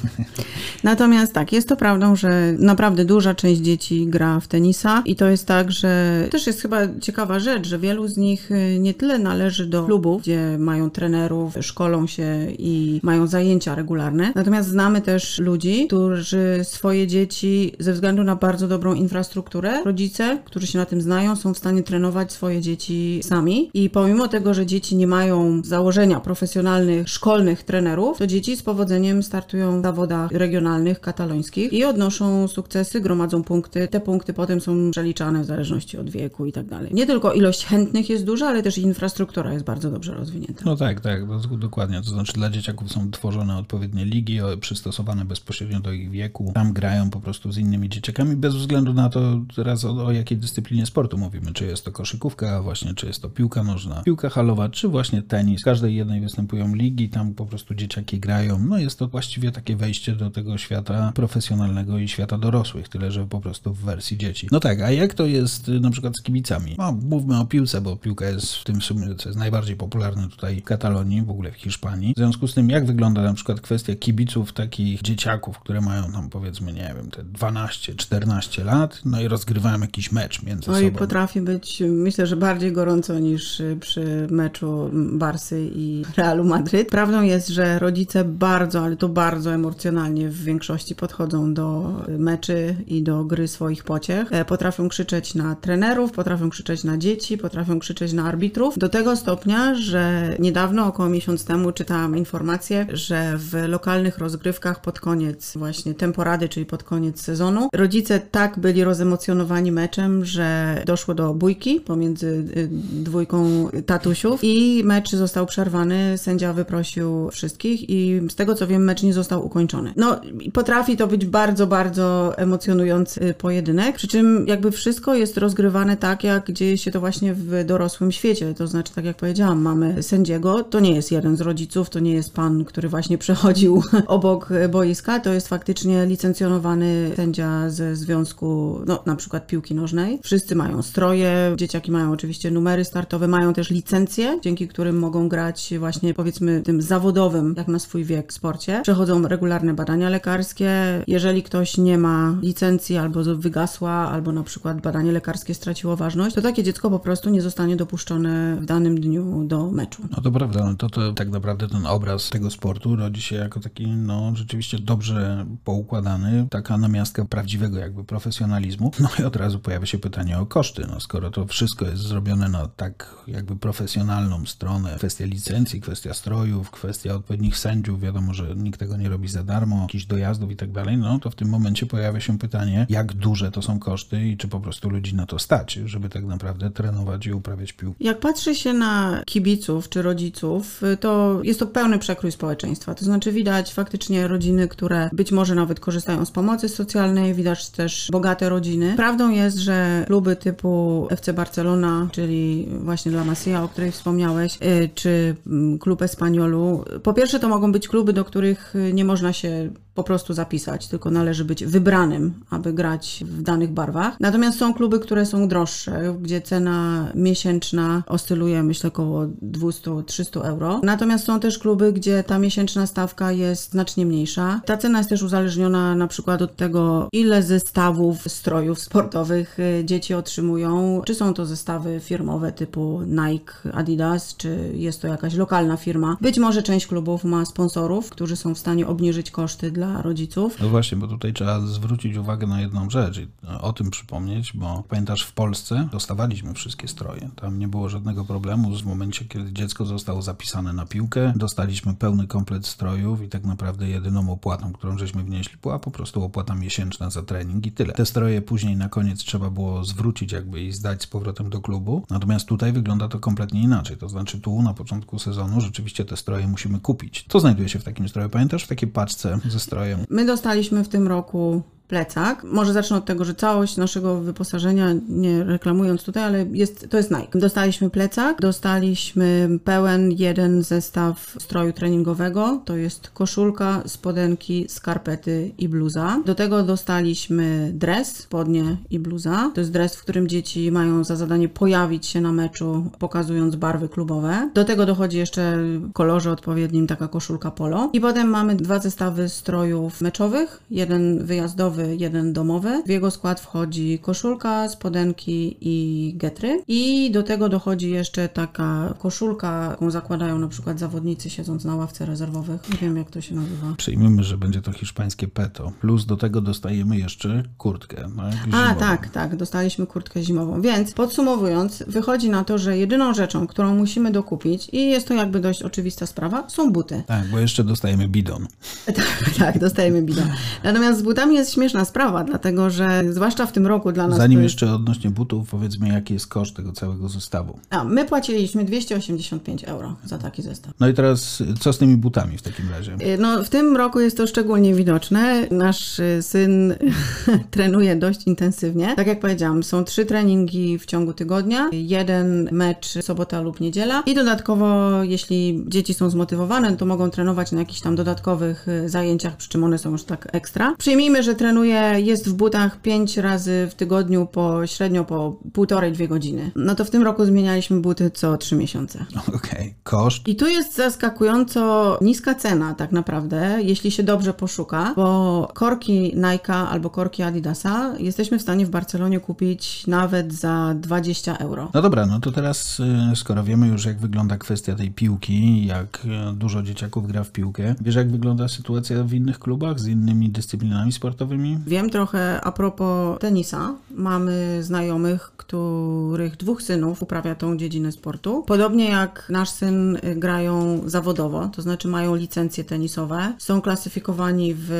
Natomiast 0.84 1.32
tak, 1.32 1.52
jest 1.52 1.68
to 1.68 1.76
prawdą, 1.76 2.16
że 2.16 2.54
naprawdę 2.58 3.04
duża 3.04 3.34
część 3.34 3.60
dzieci 3.60 4.06
gra 4.06 4.40
w 4.40 4.48
tenisa 4.48 5.02
i 5.04 5.16
to 5.16 5.28
jest 5.28 5.46
tak, 5.46 5.72
że 5.72 6.24
też 6.30 6.46
jest 6.46 6.62
chyba 6.62 6.86
ciekawa 7.08 7.40
rzecz, 7.40 7.66
że 7.66 7.78
wielu 7.78 8.08
z 8.08 8.16
nich 8.16 8.50
y, 8.50 8.78
nie 8.78 8.94
tyle 8.94 9.18
należy 9.18 9.66
do 9.66 9.84
klubów, 9.84 10.22
gdzie 10.22 10.56
mają 10.58 10.90
trenerów, 10.90 11.54
szkolą 11.60 12.06
się 12.06 12.46
i 12.58 13.00
mają 13.02 13.26
zajęcia 13.26 13.74
regularne. 13.74 14.32
Natomiast 14.34 14.68
znamy 14.68 15.00
też 15.00 15.38
ludzi, 15.38 15.86
którzy 15.86 16.60
swoje 16.62 17.06
dzieci 17.06 17.72
ze 17.78 17.92
względu 17.92 18.24
na 18.24 18.36
bardzo 18.36 18.68
dobrą 18.68 18.94
infrastrukturę, 18.94 19.84
rodzice, 19.84 20.38
którzy 20.44 20.66
się 20.66 20.78
na 20.78 20.86
tym 20.86 21.00
znają, 21.00 21.36
są 21.36 21.54
w 21.54 21.58
stanie 21.58 21.82
trenować 21.82 22.32
swoje 22.32 22.60
dzieci 22.60 23.20
sami 23.22 23.70
i 23.74 23.90
pomimo 23.90 24.28
tego, 24.28 24.54
że 24.54 24.66
dzieci 24.66 24.96
nie 24.96 25.06
mają 25.06 25.62
założenia 25.64 26.20
profesjonalnych, 26.20 27.08
szkolnych 27.08 27.62
trenerów, 27.62 28.18
to 28.18 28.26
dzieci 28.26 28.56
z 28.56 28.62
powodzeniem 28.62 29.22
startują 29.22 29.80
w 29.80 29.82
zawodach 29.82 30.30
regionalnych, 30.30 31.00
katalońskich 31.00 31.72
i 31.72 31.84
odnoszą 31.84 32.48
sukcesy, 32.48 33.00
gromadzą 33.00 33.42
punkty. 33.42 33.88
Te 33.88 34.00
punkty 34.00 34.32
potem 34.32 34.60
są 34.60 34.90
przeliczane 34.90 35.42
w 35.42 35.46
zależności 35.46 35.98
od 35.98 36.10
wieku 36.10 36.46
i 36.46 36.52
tak 36.52 36.66
dalej. 36.66 36.87
Nie 36.92 37.06
tylko 37.06 37.32
ilość 37.32 37.64
chętnych 37.64 38.10
jest 38.10 38.24
duża, 38.24 38.46
ale 38.46 38.62
też 38.62 38.78
infrastruktura 38.78 39.52
jest 39.52 39.64
bardzo 39.64 39.90
dobrze 39.90 40.14
rozwinięta. 40.14 40.62
No 40.64 40.76
tak, 40.76 41.00
tak, 41.00 41.26
do- 41.26 41.56
dokładnie. 41.56 42.02
To 42.02 42.10
znaczy 42.10 42.32
dla 42.32 42.50
dzieciaków 42.50 42.92
są 42.92 43.10
tworzone 43.10 43.56
odpowiednie 43.56 44.04
ligi 44.04 44.38
przystosowane 44.60 45.24
bezpośrednio 45.24 45.80
do 45.80 45.92
ich 45.92 46.10
wieku. 46.10 46.52
Tam 46.54 46.72
grają 46.72 47.10
po 47.10 47.20
prostu 47.20 47.52
z 47.52 47.58
innymi 47.58 47.88
dzieciakami 47.88 48.36
bez 48.36 48.54
względu 48.54 48.94
na 48.94 49.08
to 49.08 49.40
teraz 49.56 49.84
o, 49.84 50.06
o 50.06 50.12
jakiej 50.12 50.38
dyscyplinie 50.38 50.86
sportu 50.86 51.18
mówimy. 51.18 51.52
Czy 51.52 51.64
jest 51.66 51.84
to 51.84 51.92
koszykówka 51.92 52.62
właśnie, 52.62 52.94
czy 52.94 53.06
jest 53.06 53.22
to 53.22 53.28
piłka 53.28 53.62
nożna, 53.64 54.02
piłka 54.02 54.28
halowa, 54.28 54.68
czy 54.68 54.88
właśnie 54.88 55.22
tenis. 55.22 55.60
W 55.60 55.64
każdej 55.64 55.96
jednej 55.96 56.20
występują 56.20 56.74
ligi, 56.74 57.08
tam 57.08 57.34
po 57.34 57.46
prostu 57.46 57.74
dzieciaki 57.74 58.20
grają. 58.20 58.58
No 58.58 58.78
jest 58.78 58.98
to 58.98 59.08
właściwie 59.08 59.52
takie 59.52 59.76
wejście 59.76 60.12
do 60.12 60.30
tego 60.30 60.58
świata 60.58 61.12
profesjonalnego 61.14 61.98
i 61.98 62.08
świata 62.08 62.38
dorosłych, 62.38 62.88
tyle 62.88 63.12
że 63.12 63.26
po 63.26 63.40
prostu 63.40 63.74
w 63.74 63.78
wersji 63.78 64.18
dzieci. 64.18 64.48
No 64.52 64.60
tak, 64.60 64.80
a 64.80 64.90
jak 64.90 65.14
to 65.14 65.26
jest 65.26 65.68
y, 65.68 65.80
na 65.80 65.90
przykład 65.90 66.12
z 66.20 66.22
kibicami? 66.22 66.74
No, 66.78 66.92
mówmy 66.92 67.40
o 67.40 67.46
piłce, 67.46 67.80
bo 67.80 67.96
piłka 67.96 68.26
jest 68.26 68.54
w 68.54 68.64
tym 68.64 68.82
sumie, 68.82 69.14
co 69.14 69.28
jest 69.28 69.38
najbardziej 69.38 69.76
popularne 69.76 70.28
tutaj 70.28 70.60
w 70.60 70.64
Katalonii, 70.64 71.22
w 71.22 71.30
ogóle 71.30 71.52
w 71.52 71.54
Hiszpanii. 71.54 72.14
W 72.14 72.18
związku 72.18 72.48
z 72.48 72.54
tym, 72.54 72.70
jak 72.70 72.86
wygląda 72.86 73.22
na 73.22 73.34
przykład 73.34 73.60
kwestia 73.60 73.94
kibiców 73.94 74.52
takich 74.52 75.02
dzieciaków, 75.02 75.58
które 75.58 75.80
mają 75.80 76.12
tam 76.12 76.30
powiedzmy, 76.30 76.72
nie 76.72 76.94
wiem, 76.96 77.10
te 77.10 77.22
12-14 77.22 78.64
lat, 78.64 79.00
no 79.04 79.20
i 79.20 79.28
rozgrywają 79.28 79.80
jakiś 79.80 80.12
mecz 80.12 80.42
między 80.42 80.64
sobą. 80.64 80.90
potrafi 80.90 81.40
być, 81.40 81.82
myślę, 81.88 82.26
że 82.26 82.36
bardziej 82.36 82.72
gorąco 82.72 83.18
niż 83.18 83.62
przy 83.80 84.26
meczu 84.30 84.90
Barsy 84.92 85.70
i 85.74 86.02
Realu 86.16 86.44
Madryt. 86.44 86.88
Prawdą 86.88 87.22
jest, 87.22 87.48
że 87.48 87.78
rodzice 87.78 88.24
bardzo, 88.24 88.80
ale 88.84 88.96
to 88.96 89.08
bardzo 89.08 89.52
emocjonalnie 89.52 90.28
w 90.28 90.42
większości 90.42 90.94
podchodzą 90.94 91.54
do 91.54 91.94
meczy 92.08 92.76
i 92.86 93.02
do 93.02 93.24
gry 93.24 93.48
swoich 93.48 93.84
pociech. 93.84 94.32
E, 94.32 94.44
Potrafią 94.44 94.88
krzyczeć 94.88 95.34
na 95.34 95.54
trenerów, 95.54 96.12
potrafią 96.12 96.50
krzyczeć 96.50 96.67
na 96.84 96.98
dzieci, 96.98 97.38
potrafią 97.38 97.78
krzyczeć 97.78 98.12
na 98.12 98.24
arbitrów. 98.24 98.78
Do 98.78 98.88
tego 98.88 99.16
stopnia, 99.16 99.74
że 99.74 100.36
niedawno, 100.38 100.86
około 100.86 101.08
miesiąc 101.08 101.44
temu, 101.44 101.72
czytałam 101.72 102.16
informację, 102.16 102.86
że 102.92 103.34
w 103.36 103.68
lokalnych 103.68 104.18
rozgrywkach 104.18 104.80
pod 104.80 105.00
koniec 105.00 105.56
właśnie 105.56 105.94
temporady, 105.94 106.48
czyli 106.48 106.66
pod 106.66 106.82
koniec 106.82 107.20
sezonu, 107.20 107.68
rodzice 107.72 108.20
tak 108.20 108.58
byli 108.58 108.84
rozemocjonowani 108.84 109.72
meczem, 109.72 110.24
że 110.24 110.78
doszło 110.86 111.14
do 111.14 111.34
bójki 111.34 111.80
pomiędzy 111.80 112.26
y, 112.56 112.68
dwójką 113.02 113.68
tatusiów 113.86 114.40
i 114.42 114.82
mecz 114.84 115.10
został 115.10 115.46
przerwany. 115.46 116.18
Sędzia 116.18 116.52
wyprosił 116.52 117.30
wszystkich 117.30 117.90
i 117.90 118.20
z 118.30 118.34
tego 118.34 118.54
co 118.54 118.66
wiem, 118.66 118.84
mecz 118.84 119.02
nie 119.02 119.12
został 119.12 119.46
ukończony. 119.46 119.92
No, 119.96 120.20
potrafi 120.52 120.96
to 120.96 121.06
być 121.06 121.26
bardzo, 121.26 121.66
bardzo 121.66 122.38
emocjonujący 122.38 123.34
pojedynek, 123.38 123.96
przy 123.96 124.08
czym 124.08 124.46
jakby 124.46 124.70
wszystko 124.70 125.14
jest 125.14 125.38
rozgrywane 125.38 125.96
tak, 125.96 126.24
jak 126.24 126.50
dzieje 126.58 126.78
się 126.78 126.90
to 126.90 127.00
właśnie 127.00 127.34
w 127.34 127.64
dorosłym 127.64 128.12
świecie. 128.12 128.54
To 128.54 128.66
znaczy, 128.66 128.92
tak 128.94 129.04
jak 129.04 129.16
powiedziałam, 129.16 129.62
mamy 129.62 130.02
sędziego, 130.02 130.64
to 130.64 130.80
nie 130.80 130.94
jest 130.94 131.12
jeden 131.12 131.36
z 131.36 131.40
rodziców, 131.40 131.90
to 131.90 131.98
nie 131.98 132.12
jest 132.12 132.34
pan, 132.34 132.64
który 132.64 132.88
właśnie 132.88 133.18
przechodził 133.18 133.82
obok 134.06 134.48
boiska, 134.70 135.20
to 135.20 135.32
jest 135.32 135.48
faktycznie 135.48 136.06
licencjonowany 136.06 137.10
sędzia 137.16 137.70
ze 137.70 137.96
związku, 137.96 138.80
no 138.86 139.02
na 139.06 139.16
przykład 139.16 139.46
piłki 139.46 139.74
nożnej. 139.74 140.18
Wszyscy 140.22 140.54
mają 140.54 140.82
stroje, 140.82 141.54
dzieciaki 141.56 141.90
mają 141.90 142.12
oczywiście 142.12 142.50
numery 142.50 142.84
startowe, 142.84 143.28
mają 143.28 143.52
też 143.52 143.70
licencje, 143.70 144.38
dzięki 144.42 144.68
którym 144.68 144.98
mogą 144.98 145.28
grać 145.28 145.74
właśnie 145.78 146.14
powiedzmy 146.14 146.62
tym 146.62 146.82
zawodowym, 146.82 147.54
jak 147.56 147.68
na 147.68 147.78
swój 147.78 148.04
wiek 148.04 148.32
sporcie. 148.32 148.80
Przechodzą 148.82 149.28
regularne 149.28 149.74
badania 149.74 150.08
lekarskie. 150.08 150.70
Jeżeli 151.06 151.42
ktoś 151.42 151.78
nie 151.78 151.98
ma 151.98 152.36
licencji 152.42 152.96
albo 152.96 153.22
wygasła, 153.36 153.90
albo 153.90 154.32
na 154.32 154.42
przykład 154.42 154.80
badanie 154.80 155.12
lekarskie 155.12 155.54
straciło 155.54 155.96
ważność, 155.96 156.34
to 156.34 156.42
takie 156.48 156.62
dziecko 156.62 156.90
po 156.90 156.98
prostu 156.98 157.30
nie 157.30 157.42
zostanie 157.42 157.76
dopuszczone 157.76 158.56
w 158.56 158.64
danym 158.64 159.00
dniu 159.00 159.44
do 159.44 159.70
meczu. 159.70 160.02
No 160.16 160.22
to 160.22 160.32
prawda, 160.32 160.64
no 160.64 160.74
to, 160.74 160.90
to 160.90 161.12
tak 161.12 161.28
naprawdę 161.28 161.68
ten 161.68 161.86
obraz 161.86 162.30
tego 162.30 162.50
sportu 162.50 162.96
rodzi 162.96 163.22
się 163.22 163.36
jako 163.36 163.60
taki, 163.60 163.86
no 163.86 164.32
rzeczywiście 164.36 164.78
dobrze 164.78 165.46
poukładany, 165.64 166.46
taka 166.50 166.78
namiastka 166.78 167.24
prawdziwego 167.24 167.78
jakby 167.78 168.04
profesjonalizmu. 168.04 168.90
No 169.00 169.08
i 169.20 169.22
od 169.22 169.36
razu 169.36 169.58
pojawia 169.58 169.86
się 169.86 169.98
pytanie 169.98 170.38
o 170.38 170.46
koszty. 170.46 170.86
No 170.90 171.00
skoro 171.00 171.30
to 171.30 171.46
wszystko 171.46 171.84
jest 171.84 172.02
zrobione 172.02 172.48
na 172.48 172.68
tak 172.68 173.14
jakby 173.26 173.56
profesjonalną 173.56 174.46
stronę, 174.46 174.94
kwestia 174.96 175.24
licencji, 175.24 175.80
kwestia 175.80 176.14
strojów, 176.14 176.70
kwestia 176.70 177.14
odpowiednich 177.14 177.58
sędziów, 177.58 178.00
wiadomo, 178.00 178.34
że 178.34 178.54
nikt 178.56 178.80
tego 178.80 178.96
nie 178.96 179.08
robi 179.08 179.28
za 179.28 179.44
darmo, 179.44 179.82
jakichś 179.82 180.04
dojazdów 180.04 180.50
i 180.50 180.56
tak 180.56 180.72
dalej, 180.72 180.96
no 180.96 181.18
to 181.18 181.30
w 181.30 181.34
tym 181.34 181.48
momencie 181.48 181.86
pojawia 181.86 182.20
się 182.20 182.38
pytanie, 182.38 182.86
jak 182.88 183.12
duże 183.12 183.50
to 183.50 183.62
są 183.62 183.78
koszty 183.78 184.28
i 184.28 184.36
czy 184.36 184.48
po 184.48 184.60
prostu 184.60 184.90
ludzi 184.90 185.14
na 185.14 185.26
to 185.26 185.38
stać, 185.38 185.72
żeby 185.84 186.08
tak 186.08 186.24
naprawdę 186.24 186.37
trenować 186.74 187.26
i 187.26 187.32
uprawiać 187.32 187.72
piłkę. 187.72 187.96
Jak 188.00 188.20
patrzy 188.20 188.54
się 188.54 188.72
na 188.72 189.22
kibiców 189.26 189.88
czy 189.88 190.02
rodziców, 190.02 190.80
to 191.00 191.40
jest 191.42 191.60
to 191.60 191.66
pełny 191.66 191.98
przekrój 191.98 192.32
społeczeństwa. 192.32 192.94
To 192.94 193.04
znaczy 193.04 193.32
widać 193.32 193.74
faktycznie 193.74 194.28
rodziny, 194.28 194.68
które 194.68 195.10
być 195.12 195.32
może 195.32 195.54
nawet 195.54 195.80
korzystają 195.80 196.24
z 196.24 196.30
pomocy 196.30 196.68
socjalnej, 196.68 197.34
widać 197.34 197.70
też 197.70 198.08
bogate 198.12 198.48
rodziny. 198.48 198.94
Prawdą 198.96 199.30
jest, 199.30 199.56
że 199.56 200.04
kluby 200.06 200.36
typu 200.36 201.06
FC 201.10 201.32
Barcelona, 201.32 202.08
czyli 202.12 202.68
właśnie 202.80 203.12
La 203.12 203.24
Masia, 203.24 203.62
o 203.62 203.68
której 203.68 203.92
wspomniałeś, 203.92 204.58
y, 204.62 204.90
czy 204.94 205.36
mm, 205.46 205.78
klub 205.78 206.02
Espaniolu, 206.02 206.84
po 207.02 207.14
pierwsze 207.14 207.40
to 207.40 207.48
mogą 207.48 207.72
być 207.72 207.88
kluby, 207.88 208.12
do 208.12 208.24
których 208.24 208.74
nie 208.92 209.04
można 209.04 209.32
się 209.32 209.70
po 209.98 210.04
prostu 210.04 210.34
zapisać, 210.34 210.88
tylko 210.88 211.10
należy 211.10 211.44
być 211.44 211.64
wybranym, 211.64 212.34
aby 212.50 212.72
grać 212.72 213.24
w 213.26 213.42
danych 213.42 213.72
barwach. 213.72 214.20
Natomiast 214.20 214.58
są 214.58 214.74
kluby, 214.74 215.00
które 215.00 215.26
są 215.26 215.48
droższe, 215.48 216.16
gdzie 216.22 216.40
cena 216.40 217.08
miesięczna 217.14 218.02
oscyluje 218.06 218.62
myślę 218.62 218.88
około 218.88 219.26
200-300 219.26 220.46
euro. 220.46 220.80
Natomiast 220.82 221.24
są 221.24 221.40
też 221.40 221.58
kluby, 221.58 221.92
gdzie 221.92 222.24
ta 222.24 222.38
miesięczna 222.38 222.86
stawka 222.86 223.32
jest 223.32 223.72
znacznie 223.72 224.06
mniejsza. 224.06 224.60
Ta 224.64 224.76
cena 224.76 224.98
jest 224.98 225.10
też 225.10 225.22
uzależniona 225.22 225.94
na 225.94 226.06
przykład 226.06 226.42
od 226.42 226.56
tego, 226.56 227.08
ile 227.12 227.42
zestawów 227.42 228.22
strojów 228.28 228.80
sportowych 228.80 229.58
y, 229.58 229.84
dzieci 229.84 230.14
otrzymują. 230.14 231.02
Czy 231.06 231.14
są 231.14 231.34
to 231.34 231.46
zestawy 231.46 232.00
firmowe 232.00 232.52
typu 232.52 233.00
Nike, 233.06 233.52
Adidas, 233.72 234.36
czy 234.36 234.72
jest 234.74 235.02
to 235.02 235.08
jakaś 235.08 235.34
lokalna 235.34 235.76
firma. 235.76 236.16
Być 236.20 236.38
może 236.38 236.62
część 236.62 236.86
klubów 236.86 237.24
ma 237.24 237.44
sponsorów, 237.44 238.10
którzy 238.10 238.36
są 238.36 238.54
w 238.54 238.58
stanie 238.58 238.86
obniżyć 238.86 239.30
koszty 239.30 239.70
dla 239.88 240.02
rodziców. 240.02 240.60
No 240.60 240.68
właśnie, 240.68 240.98
bo 240.98 241.06
tutaj 241.06 241.32
trzeba 241.32 241.60
zwrócić 241.60 242.16
uwagę 242.16 242.46
na 242.46 242.60
jedną 242.60 242.90
rzecz 242.90 243.18
i 243.18 243.28
o 243.60 243.72
tym 243.72 243.90
przypomnieć, 243.90 244.52
bo 244.54 244.84
pamiętasz, 244.88 245.22
w 245.22 245.32
Polsce 245.32 245.88
dostawaliśmy 245.92 246.54
wszystkie 246.54 246.88
stroje. 246.88 247.30
Tam 247.36 247.58
nie 247.58 247.68
było 247.68 247.88
żadnego 247.88 248.24
problemu. 248.24 248.76
W 248.76 248.84
momencie, 248.84 249.24
kiedy 249.24 249.52
dziecko 249.52 249.84
zostało 249.84 250.22
zapisane 250.22 250.72
na 250.72 250.86
piłkę, 250.86 251.32
dostaliśmy 251.36 251.94
pełny 251.94 252.26
komplet 252.26 252.66
strojów 252.66 253.22
i 253.22 253.28
tak 253.28 253.44
naprawdę 253.44 253.88
jedyną 253.88 254.32
opłatą, 254.32 254.72
którą 254.72 254.98
żeśmy 254.98 255.24
wnieśli, 255.24 255.58
była 255.62 255.78
po 255.78 255.90
prostu 255.90 256.24
opłata 256.24 256.54
miesięczna 256.54 257.10
za 257.10 257.22
trening 257.22 257.66
i 257.66 257.72
tyle. 257.72 257.92
Te 257.92 258.06
stroje 258.06 258.42
później 258.42 258.76
na 258.76 258.88
koniec 258.88 259.18
trzeba 259.18 259.50
było 259.50 259.84
zwrócić 259.84 260.32
jakby 260.32 260.62
i 260.62 260.72
zdać 260.72 261.02
z 261.02 261.06
powrotem 261.06 261.50
do 261.50 261.60
klubu. 261.60 262.06
Natomiast 262.10 262.46
tutaj 262.46 262.72
wygląda 262.72 263.08
to 263.08 263.18
kompletnie 263.18 263.62
inaczej. 263.62 263.96
To 263.96 264.08
znaczy 264.08 264.40
tu 264.40 264.62
na 264.62 264.74
początku 264.74 265.18
sezonu 265.18 265.60
rzeczywiście 265.60 266.04
te 266.04 266.16
stroje 266.16 266.48
musimy 266.48 266.80
kupić. 266.80 267.24
Co 267.28 267.40
znajduje 267.40 267.68
się 267.68 267.78
w 267.78 267.84
takim 267.84 268.08
stroju? 268.08 268.28
Pamiętasz 268.28 268.64
w 268.64 268.68
takiej 268.68 268.88
paczce 268.88 269.38
ze 269.48 269.60
My 270.08 270.24
dostaliśmy 270.24 270.84
w 270.84 270.88
tym 270.88 271.08
roku 271.08 271.62
plecak. 271.88 272.44
Może 272.44 272.72
zacznę 272.72 272.96
od 272.96 273.04
tego, 273.04 273.24
że 273.24 273.34
całość 273.34 273.76
naszego 273.76 274.20
wyposażenia, 274.20 274.94
nie 275.08 275.44
reklamując 275.44 276.04
tutaj, 276.04 276.24
ale 276.24 276.46
jest, 276.52 276.86
to 276.90 276.96
jest 276.96 277.10
Nike. 277.10 277.38
Dostaliśmy 277.38 277.90
plecak, 277.90 278.40
dostaliśmy 278.40 279.48
pełen 279.64 280.12
jeden 280.12 280.62
zestaw 280.62 281.36
stroju 281.38 281.72
treningowego, 281.72 282.62
to 282.64 282.76
jest 282.76 283.10
koszulka, 283.10 283.82
spodenki, 283.86 284.66
skarpety 284.68 285.52
i 285.58 285.68
bluza. 285.68 286.22
Do 286.26 286.34
tego 286.34 286.62
dostaliśmy 286.62 287.70
dres, 287.74 288.16
spodnie 288.16 288.76
i 288.90 288.98
bluza. 288.98 289.50
To 289.54 289.60
jest 289.60 289.72
dres, 289.72 289.96
w 289.96 290.02
którym 290.02 290.28
dzieci 290.28 290.72
mają 290.72 291.04
za 291.04 291.16
zadanie 291.16 291.48
pojawić 291.48 292.06
się 292.06 292.20
na 292.20 292.32
meczu, 292.32 292.90
pokazując 292.98 293.56
barwy 293.56 293.88
klubowe. 293.88 294.50
Do 294.54 294.64
tego 294.64 294.86
dochodzi 294.86 295.18
jeszcze 295.18 295.56
w 295.56 295.92
kolorze 295.92 296.30
odpowiednim 296.30 296.86
taka 296.86 297.08
koszulka 297.08 297.50
polo. 297.50 297.90
I 297.92 298.00
potem 298.00 298.28
mamy 298.28 298.56
dwa 298.56 298.78
zestawy 298.78 299.28
strojów 299.28 300.00
meczowych, 300.00 300.60
jeden 300.70 301.24
wyjazdowy 301.24 301.77
jeden 301.86 302.32
domowy. 302.32 302.82
W 302.86 302.88
jego 302.88 303.10
skład 303.10 303.40
wchodzi 303.40 303.98
koszulka, 304.02 304.68
spodenki 304.68 305.56
i 305.60 306.12
getry. 306.16 306.62
I 306.68 307.10
do 307.10 307.22
tego 307.22 307.48
dochodzi 307.48 307.90
jeszcze 307.90 308.28
taka 308.28 308.94
koszulka, 308.98 309.68
jaką 309.70 309.90
zakładają 309.90 310.38
na 310.38 310.48
przykład 310.48 310.78
zawodnicy 310.78 311.30
siedząc 311.30 311.64
na 311.64 311.76
ławce 311.76 312.06
rezerwowych. 312.06 312.70
Nie 312.70 312.78
wiem 312.78 312.96
jak 312.96 313.10
to 313.10 313.20
się 313.20 313.34
nazywa. 313.34 313.74
Przyjmijmy, 313.76 314.24
że 314.24 314.38
będzie 314.38 314.62
to 314.62 314.72
hiszpańskie 314.72 315.28
peto. 315.28 315.72
Plus 315.80 316.06
do 316.06 316.16
tego 316.16 316.40
dostajemy 316.40 316.98
jeszcze 316.98 317.42
kurtkę. 317.58 318.08
No, 318.16 318.58
A, 318.58 318.74
tak, 318.74 319.08
tak. 319.08 319.36
Dostaliśmy 319.36 319.86
kurtkę 319.86 320.22
zimową. 320.22 320.60
Więc 320.60 320.92
podsumowując, 320.92 321.84
wychodzi 321.86 322.30
na 322.30 322.44
to, 322.44 322.58
że 322.58 322.78
jedyną 322.78 323.14
rzeczą, 323.14 323.46
którą 323.46 323.74
musimy 323.74 324.10
dokupić 324.10 324.68
i 324.72 324.90
jest 324.90 325.08
to 325.08 325.14
jakby 325.14 325.40
dość 325.40 325.62
oczywista 325.62 326.06
sprawa, 326.06 326.48
są 326.48 326.72
buty. 326.72 327.02
Tak, 327.06 327.30
bo 327.30 327.38
jeszcze 327.38 327.64
dostajemy 327.64 328.08
bidon. 328.08 328.46
tak, 328.86 329.30
tak, 329.38 329.58
dostajemy 329.58 330.02
bidon. 330.02 330.28
Natomiast 330.64 330.98
z 330.98 331.02
butami 331.02 331.34
jest 331.34 331.50
śmieszna 331.68 331.84
sprawa, 331.84 332.24
dlatego 332.24 332.70
że 332.70 333.02
zwłaszcza 333.10 333.46
w 333.46 333.52
tym 333.52 333.66
roku 333.66 333.92
dla 333.92 334.08
nas. 334.08 334.18
Zanim 334.18 334.42
jest... 334.42 334.54
jeszcze 334.54 334.74
odnośnie 334.74 335.10
butów, 335.10 335.50
powiedzmy, 335.50 335.88
jaki 335.88 336.14
jest 336.14 336.26
koszt 336.26 336.56
tego 336.56 336.72
całego 336.72 337.08
zestawu. 337.08 337.58
A, 337.70 337.84
my 337.84 338.04
płaciliśmy 338.04 338.64
285 338.64 339.64
euro 339.64 339.96
za 340.04 340.18
taki 340.18 340.42
zestaw. 340.42 340.74
No 340.80 340.88
i 340.88 340.94
teraz 340.94 341.42
co 341.60 341.72
z 341.72 341.78
tymi 341.78 341.96
butami 341.96 342.38
w 342.38 342.42
takim 342.42 342.70
razie? 342.70 342.96
No, 343.18 343.44
w 343.44 343.48
tym 343.48 343.76
roku 343.76 344.00
jest 344.00 344.16
to 344.16 344.26
szczególnie 344.26 344.74
widoczne. 344.74 345.46
Nasz 345.50 346.00
syn 346.20 346.74
trenuje 347.50 347.96
dość 347.96 348.26
intensywnie. 348.26 348.94
Tak 348.96 349.06
jak 349.06 349.20
powiedziałam, 349.20 349.62
są 349.62 349.84
trzy 349.84 350.04
treningi 350.04 350.78
w 350.78 350.86
ciągu 350.86 351.12
tygodnia, 351.12 351.68
jeden 351.72 352.48
mecz 352.52 352.86
sobota 352.86 353.40
lub 353.40 353.60
niedziela 353.60 354.02
i 354.06 354.14
dodatkowo, 354.14 355.02
jeśli 355.02 355.64
dzieci 355.66 355.94
są 355.94 356.10
zmotywowane, 356.10 356.76
to 356.76 356.86
mogą 356.86 357.10
trenować 357.10 357.52
na 357.52 357.58
jakichś 357.58 357.80
tam 357.80 357.96
dodatkowych 357.96 358.66
zajęciach, 358.86 359.36
przy 359.36 359.48
czym 359.48 359.64
one 359.64 359.78
są 359.78 359.90
już 359.90 360.04
tak 360.04 360.28
ekstra. 360.32 360.74
Przyjmijmy, 360.78 361.22
że 361.22 361.34
trenują 361.34 361.57
trenuje, 361.58 362.00
jest 362.00 362.28
w 362.28 362.32
butach 362.32 362.80
pięć 362.80 363.16
razy 363.16 363.68
w 363.70 363.74
tygodniu 363.74 364.26
po 364.26 364.66
średnio 364.66 365.04
po 365.04 365.38
półtorej, 365.52 365.92
dwie 365.92 366.08
godziny. 366.08 366.50
No 366.56 366.74
to 366.74 366.84
w 366.84 366.90
tym 366.90 367.02
roku 367.02 367.24
zmienialiśmy 367.24 367.80
buty 367.80 368.10
co 368.10 368.36
trzy 368.36 368.56
miesiące. 368.56 368.98
Okej, 369.26 369.36
okay. 369.36 369.74
koszt? 369.82 370.28
I 370.28 370.36
tu 370.36 370.48
jest 370.48 370.76
zaskakująco 370.76 371.98
niska 372.00 372.34
cena 372.34 372.74
tak 372.74 372.92
naprawdę, 372.92 373.58
jeśli 373.62 373.90
się 373.90 374.02
dobrze 374.02 374.34
poszuka, 374.34 374.92
bo 374.96 375.48
korki 375.54 376.14
Nike 376.16 376.54
albo 376.54 376.90
korki 376.90 377.22
Adidasa 377.22 377.94
jesteśmy 377.98 378.38
w 378.38 378.42
stanie 378.42 378.66
w 378.66 378.70
Barcelonie 378.70 379.20
kupić 379.20 379.86
nawet 379.86 380.34
za 380.34 380.74
20 380.74 381.36
euro. 381.36 381.70
No 381.74 381.82
dobra, 381.82 382.06
no 382.06 382.20
to 382.20 382.32
teraz 382.32 382.80
y, 383.12 383.16
skoro 383.16 383.44
wiemy 383.44 383.68
już 383.68 383.84
jak 383.84 383.98
wygląda 383.98 384.36
kwestia 384.36 384.74
tej 384.74 384.90
piłki, 384.90 385.66
jak 385.66 386.02
y, 386.30 386.32
dużo 386.34 386.62
dzieciaków 386.62 387.06
gra 387.06 387.24
w 387.24 387.32
piłkę, 387.32 387.74
wiesz 387.80 387.94
jak 387.94 388.10
wygląda 388.10 388.48
sytuacja 388.48 389.04
w 389.04 389.12
innych 389.12 389.38
klubach 389.38 389.80
z 389.80 389.86
innymi 389.86 390.30
dyscyplinami 390.30 390.92
sportowymi? 390.92 391.47
Wiem 391.66 391.90
trochę 391.90 392.40
a 392.40 392.52
propos 392.52 393.18
tenisa. 393.18 393.74
Mamy 393.90 394.62
znajomych, 394.62 395.32
których 395.36 396.36
dwóch 396.36 396.62
synów 396.62 397.02
uprawia 397.02 397.34
tą 397.34 397.56
dziedzinę 397.56 397.92
sportu. 397.92 398.42
Podobnie 398.46 398.90
jak 398.90 399.26
nasz 399.30 399.50
syn 399.50 399.96
y, 399.96 400.14
grają 400.16 400.80
zawodowo, 400.86 401.48
to 401.48 401.62
znaczy 401.62 401.88
mają 401.88 402.14
licencje 402.14 402.64
tenisowe, 402.64 403.32
są 403.38 403.60
klasyfikowani 403.60 404.54
w 404.56 404.70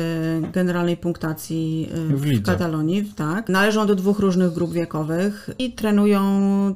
generalnej 0.53 0.97
punktacji 0.97 1.89
y, 2.11 2.17
w, 2.17 2.21
w 2.21 2.43
Katalonii, 2.43 3.13
tak. 3.15 3.49
Należą 3.49 3.87
do 3.87 3.95
dwóch 3.95 4.19
różnych 4.19 4.53
grup 4.53 4.71
wiekowych 4.71 5.49
i 5.59 5.73
trenują 5.73 6.19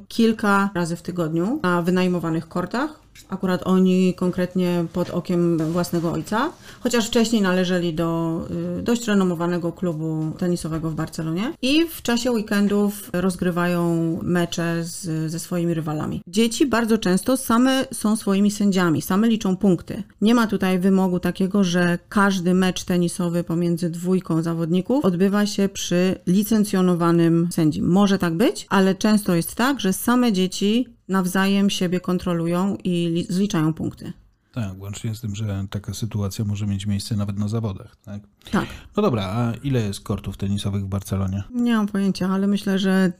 kilka 0.08 0.70
razy 0.74 0.96
w 0.96 1.02
tygodniu 1.02 1.60
na 1.62 1.82
wynajmowanych 1.82 2.48
kortach 2.48 3.03
Akurat 3.28 3.60
oni 3.64 4.14
konkretnie 4.14 4.84
pod 4.92 5.10
okiem 5.10 5.58
własnego 5.72 6.12
ojca, 6.12 6.50
chociaż 6.80 7.06
wcześniej 7.06 7.42
należeli 7.42 7.94
do 7.94 8.40
y, 8.78 8.82
dość 8.82 9.06
renomowanego 9.06 9.72
klubu 9.72 10.32
tenisowego 10.38 10.90
w 10.90 10.94
Barcelonie 10.94 11.52
i 11.62 11.86
w 11.86 12.02
czasie 12.02 12.32
weekendów 12.32 13.10
rozgrywają 13.12 14.18
mecze 14.22 14.84
z, 14.84 15.30
ze 15.30 15.38
swoimi 15.38 15.74
rywalami. 15.74 16.22
Dzieci 16.26 16.66
bardzo 16.66 16.98
często 16.98 17.36
same 17.36 17.86
są 17.92 18.16
swoimi 18.16 18.50
sędziami, 18.50 19.02
same 19.02 19.28
liczą 19.28 19.56
punkty. 19.56 20.02
Nie 20.20 20.34
ma 20.34 20.46
tutaj 20.46 20.78
wymogu 20.78 21.20
takiego, 21.20 21.64
że 21.64 21.98
każdy 22.08 22.54
mecz 22.54 22.84
tenisowy 22.84 23.44
pomiędzy 23.44 23.90
dwójką 23.90 24.42
zawodników 24.42 25.04
odbywa 25.04 25.46
się 25.46 25.68
przy 25.68 26.18
licencjonowanym 26.26 27.48
sędzi. 27.52 27.82
Może 27.82 28.18
tak 28.18 28.34
być, 28.34 28.66
ale 28.68 28.94
często 28.94 29.34
jest 29.34 29.54
tak, 29.54 29.80
że 29.80 29.92
same 29.92 30.32
dzieci 30.32 30.93
nawzajem 31.08 31.70
siebie 31.70 32.00
kontrolują 32.00 32.76
i 32.84 33.26
zliczają 33.28 33.74
punkty. 33.74 34.12
Tak, 34.54 34.80
łącznie 34.80 35.14
z 35.14 35.20
tym, 35.20 35.34
że 35.34 35.66
taka 35.70 35.94
sytuacja 35.94 36.44
może 36.44 36.66
mieć 36.66 36.86
miejsce 36.86 37.16
nawet 37.16 37.38
na 37.38 37.48
zawodach, 37.48 37.96
tak? 37.96 38.22
Tak. 38.50 38.66
No 38.96 39.02
dobra, 39.02 39.22
a 39.24 39.52
ile 39.62 39.80
jest 39.80 40.00
kortów 40.00 40.36
tenisowych 40.36 40.84
w 40.84 40.86
Barcelonie? 40.86 41.42
Nie 41.54 41.76
mam 41.76 41.86
pojęcia, 41.86 42.28
ale 42.28 42.46
myślę, 42.46 42.78
że 42.78 43.12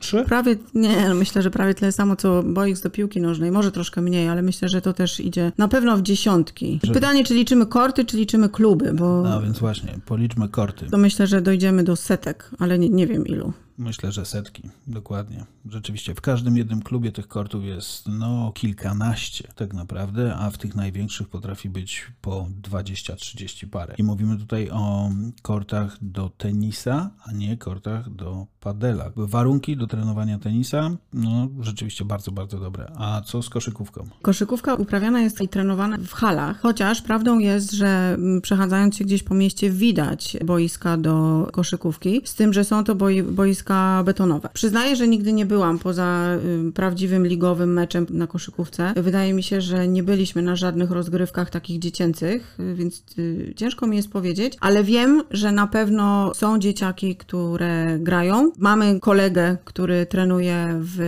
Trzy? 0.00 0.24
prawie, 0.24 0.56
nie, 0.74 1.14
myślę, 1.14 1.42
że 1.42 1.50
prawie 1.50 1.74
tyle 1.74 1.92
samo 1.92 2.16
co 2.16 2.42
boisk 2.42 2.82
do 2.82 2.90
piłki 2.90 3.20
nożnej, 3.20 3.50
może 3.50 3.72
troszkę 3.72 4.00
mniej, 4.00 4.28
ale 4.28 4.42
myślę, 4.42 4.68
że 4.68 4.80
to 4.82 4.92
też 4.92 5.20
idzie 5.20 5.52
na 5.58 5.68
pewno 5.68 5.96
w 5.96 6.02
dziesiątki. 6.02 6.80
Że... 6.82 6.92
Pytanie, 6.92 7.24
czy 7.24 7.34
liczymy 7.34 7.66
korty, 7.66 8.04
czy 8.04 8.16
liczymy 8.16 8.48
kluby, 8.48 8.92
bo... 8.92 9.22
No 9.22 9.42
więc 9.42 9.58
właśnie, 9.58 9.98
policzmy 10.06 10.48
korty. 10.48 10.86
To 10.86 10.98
myślę, 10.98 11.26
że 11.26 11.42
dojdziemy 11.42 11.84
do 11.84 11.96
setek, 11.96 12.50
ale 12.58 12.78
nie, 12.78 12.88
nie 12.88 13.06
wiem 13.06 13.26
ilu. 13.26 13.52
Myślę, 13.78 14.12
że 14.12 14.24
setki, 14.24 14.62
dokładnie. 14.86 15.44
Rzeczywiście, 15.66 16.14
w 16.14 16.20
każdym 16.20 16.56
jednym 16.56 16.82
klubie 16.82 17.12
tych 17.12 17.28
kortów 17.28 17.64
jest 17.64 18.08
no 18.08 18.52
kilkanaście 18.54 19.48
tak 19.54 19.74
naprawdę, 19.74 20.36
a 20.36 20.50
w 20.50 20.58
tych 20.58 20.74
największych 20.74 21.28
potrafi 21.28 21.70
być 21.70 22.06
po 22.20 22.48
20-30 22.62 23.66
parę. 23.66 23.94
I 23.98 24.02
mówimy 24.02 24.36
tutaj 24.36 24.70
o 24.70 25.10
kortach 25.42 25.96
do 26.02 26.28
tenisa, 26.28 27.10
a 27.24 27.32
nie 27.32 27.56
kortach 27.56 28.10
do 28.10 28.46
padela. 28.60 29.10
Warunki 29.16 29.76
do 29.76 29.86
trenowania 29.86 30.38
tenisa, 30.38 30.90
no 31.12 31.48
rzeczywiście 31.60 32.04
bardzo, 32.04 32.32
bardzo 32.32 32.58
dobre. 32.58 32.92
A 32.96 33.20
co 33.20 33.42
z 33.42 33.48
koszykówką? 33.48 34.08
Koszykówka 34.22 34.74
uprawiana 34.74 35.20
jest 35.20 35.40
i 35.40 35.48
trenowana 35.48 35.98
w 35.98 36.12
halach, 36.12 36.60
chociaż 36.60 37.02
prawdą 37.02 37.38
jest, 37.38 37.72
że 37.72 38.14
mm, 38.14 38.40
przechadzając 38.40 38.96
się 38.96 39.04
gdzieś 39.04 39.22
po 39.22 39.34
mieście 39.34 39.70
widać 39.70 40.36
boiska 40.44 40.96
do 40.96 41.46
koszykówki, 41.52 42.20
z 42.24 42.34
tym, 42.34 42.52
że 42.52 42.64
są 42.64 42.84
to 42.84 42.94
boi 42.94 43.22
boiska 43.22 43.67
boiska 43.68 44.02
betonowe. 44.04 44.48
Przyznaję, 44.52 44.96
że 44.96 45.08
nigdy 45.08 45.32
nie 45.32 45.46
byłam 45.46 45.78
poza 45.78 46.28
prawdziwym 46.74 47.26
ligowym 47.26 47.72
meczem 47.72 48.06
na 48.10 48.26
koszykówce. 48.26 48.92
Wydaje 48.96 49.34
mi 49.34 49.42
się, 49.42 49.60
że 49.60 49.88
nie 49.88 50.02
byliśmy 50.02 50.42
na 50.42 50.56
żadnych 50.56 50.90
rozgrywkach 50.90 51.50
takich 51.50 51.78
dziecięcych, 51.78 52.56
y, 52.60 52.74
więc 52.74 53.04
y, 53.18 53.54
ciężko 53.56 53.86
mi 53.86 53.96
jest 53.96 54.10
powiedzieć, 54.10 54.56
ale 54.60 54.84
wiem, 54.84 55.22
że 55.30 55.52
na 55.52 55.66
pewno 55.66 56.34
są 56.34 56.58
dzieciaki, 56.58 57.16
które 57.16 57.98
grają. 57.98 58.52
Mamy 58.58 59.00
kolegę, 59.00 59.56
który 59.64 60.06
trenuje 60.06 60.68
w 60.80 60.98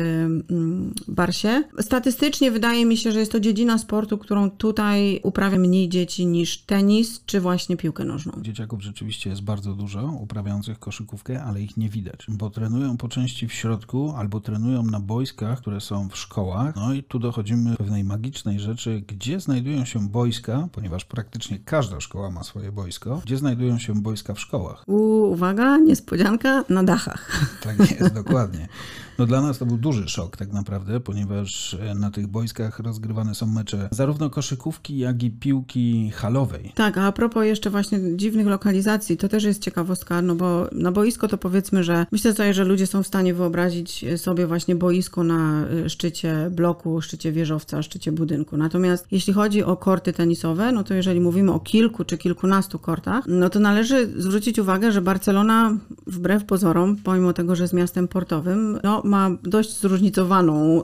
Barsie. 1.09 1.64
Statystycznie 1.81 2.50
wydaje 2.50 2.87
mi 2.87 2.97
się, 2.97 3.12
że 3.12 3.21
jest 3.21 3.33
to 3.33 3.40
dziedzina 3.40 3.79
sportu, 3.79 4.19
którą 4.19 4.50
tutaj 4.50 5.21
uprawia 5.23 5.59
mniej 5.59 5.88
dzieci 5.88 6.26
niż 6.26 6.59
tenis 6.59 7.23
czy 7.26 7.40
właśnie 7.40 7.76
piłkę 7.76 8.05
nożną. 8.05 8.33
Dzieciaków 8.43 8.83
rzeczywiście 8.83 9.31
jest 9.31 9.43
bardzo 9.43 9.75
dużo 9.75 10.12
uprawiających 10.21 10.79
koszykówkę, 10.79 11.43
ale 11.43 11.62
ich 11.62 11.76
nie 11.76 11.88
widać, 11.88 12.26
bo 12.29 12.50
trenują 12.50 12.97
po 12.97 13.09
części 13.09 13.49
w 13.49 13.52
środku 13.52 14.14
albo 14.16 14.40
trenują 14.40 14.83
na 14.83 15.00
boiskach, 15.00 15.61
które 15.61 15.80
są 15.80 16.09
w 16.09 16.16
szkołach. 16.16 16.76
No 16.76 16.92
i 16.92 17.02
tu 17.02 17.19
dochodzimy 17.19 17.71
do 17.71 17.76
pewnej 17.76 18.04
magicznej 18.04 18.61
rzeczy, 18.61 19.02
gdzie 19.07 19.40
znajdują 19.40 19.85
się 19.85 20.09
boiska, 20.09 20.69
ponieważ 20.73 21.04
praktycznie 21.04 21.59
każda 21.59 22.00
szkoła 22.00 22.30
ma 22.30 22.42
swoje 22.42 22.73
boisko, 22.73 23.21
gdzie 23.25 23.37
znajdują 23.37 23.78
się 23.78 23.95
boiska 23.95 24.35
w 24.35 24.40
szkołach. 24.40 24.85
U, 24.87 24.97
uwaga, 25.33 25.78
niespodzianka 25.78 26.64
na 26.69 26.85
dachach. 26.85 27.49
Tak 27.62 27.78
jest, 27.90 28.14
dokładnie. 28.14 28.69
No 29.21 29.27
dla 29.27 29.41
nas 29.41 29.59
to 29.59 29.67
był 29.67 29.77
duży 29.77 30.09
szok 30.09 30.37
tak 30.37 30.53
naprawdę, 30.53 31.00
ponieważ 31.00 31.75
e, 31.75 31.95
na 31.95 32.11
tych 32.11 32.27
boiskach 32.27 32.79
rozgrywane 32.79 33.35
są 33.35 33.47
mecze 33.47 33.89
zarówno 33.91 34.31
koszykówki, 34.31 34.99
jak 34.99 35.23
i 35.23 35.31
piłki 35.31 36.11
halowej. 36.11 36.73
Tak, 36.75 36.99
a, 36.99 37.12
propos 37.12 37.45
jeszcze 37.45 37.71
właśnie 37.71 38.17
dziwnych 38.17 38.47
lokalizacji, 38.47 39.17
to 39.17 39.29
też 39.29 39.45
jest 39.45 39.62
ciekawostka, 39.62 40.23
no 40.23 40.35
bo 40.35 40.69
na 40.73 40.93
boisko 40.93 41.29
to 41.29 41.39
powiedzmy, 41.39 41.85
że 41.85 42.07
myślę 42.12 42.35
sobie, 42.35 42.55
że 42.55 42.65
ludzie 42.65 42.87
są 42.87 43.03
w 43.03 43.07
stanie 43.07 43.35
wyobrazić 43.35 44.05
sobie 44.17 44.47
właśnie 44.47 44.75
boisko 44.75 45.25
na 45.25 45.67
e, 45.67 45.91
szczycie 45.91 46.50
bloku, 46.50 47.00
szczycie 47.00 47.33
wieżowca, 47.33 47.83
szczycie 47.83 48.12
budynku. 48.12 48.57
Natomiast 48.57 49.07
jeśli 49.11 49.33
chodzi 49.33 49.62
o 49.62 49.77
korty 49.77 50.12
tenisowe, 50.12 50.73
no 50.73 50.85
to 50.85 50.95
jeżeli 50.95 51.21
mówimy 51.21 51.53
o 51.53 51.61
kilku 51.61 52.05
czy 52.05 52.19
kilkunastu 52.19 52.79
kortach, 52.79 53.25
no 53.27 53.50
to 53.50 53.61
należy 53.61 54.07
zwrócić 54.17 54.59
uwagę, 54.59 54.93
że 54.93 55.00
Barcelona 55.00 55.77
wbrew 56.07 56.45
pozorom, 56.45 56.97
pomimo 56.97 57.33
tego, 57.33 57.57
że 57.57 57.65
jest 57.65 57.75
miastem 57.75 58.09
portowym, 58.09 58.79
no 58.85 59.03
ma 59.11 59.31
dość 59.43 59.79
zróżnicowaną 59.81 60.83